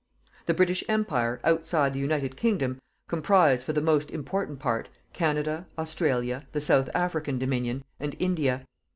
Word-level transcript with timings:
The 0.47 0.55
British 0.55 0.83
Empire, 0.89 1.39
outside 1.43 1.93
the 1.93 1.99
United 1.99 2.35
Kingdom, 2.35 2.81
comprise, 3.07 3.63
for 3.63 3.71
the 3.71 3.83
most 3.83 4.09
important 4.09 4.57
part, 4.57 4.89
Canada, 5.13 5.67
Australia, 5.77 6.47
the 6.53 6.59
South 6.61 6.89
African 6.95 7.37
Dominion, 7.37 7.83
and 7.99 8.15
India. 8.17 8.65